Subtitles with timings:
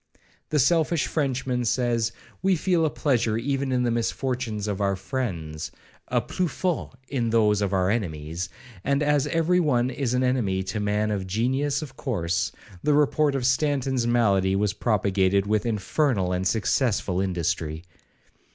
[0.49, 2.11] The selfish Frenchman1 says,
[2.41, 7.61] we feel a pleasure even in the misfortunes of our friends,'—a plus forte in those
[7.61, 8.49] of our enemies;
[8.83, 12.51] and as every one is an enemy to a man of genius of course,
[12.81, 17.83] the report of Stanton's malady was propagated with infernal and successful industry.